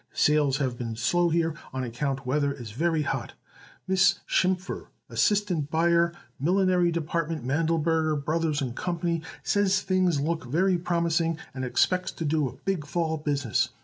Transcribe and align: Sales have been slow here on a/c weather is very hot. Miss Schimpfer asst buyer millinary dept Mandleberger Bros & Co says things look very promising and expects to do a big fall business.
Sales 0.13 0.57
have 0.57 0.79
been 0.79 0.95
slow 0.95 1.29
here 1.29 1.53
on 1.71 1.83
a/c 1.83 2.05
weather 2.25 2.51
is 2.51 2.71
very 2.71 3.03
hot. 3.03 3.33
Miss 3.87 4.15
Schimpfer 4.27 4.87
asst 5.11 5.69
buyer 5.69 6.11
millinary 6.41 6.91
dept 6.91 7.29
Mandleberger 7.45 8.17
Bros 8.25 8.63
& 8.67 8.75
Co 8.75 9.21
says 9.43 9.81
things 9.81 10.19
look 10.19 10.45
very 10.45 10.79
promising 10.79 11.37
and 11.53 11.63
expects 11.63 12.11
to 12.13 12.25
do 12.25 12.47
a 12.49 12.53
big 12.65 12.83
fall 12.87 13.17
business. 13.17 13.69